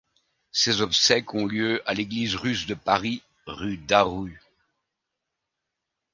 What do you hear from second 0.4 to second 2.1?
Ses obsèques ont lieu à